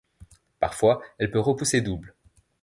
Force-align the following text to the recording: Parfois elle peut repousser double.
Parfois 0.59 1.03
elle 1.19 1.29
peut 1.29 1.39
repousser 1.39 1.79
double. 1.81 2.15